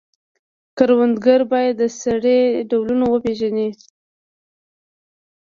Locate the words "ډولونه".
2.69-3.05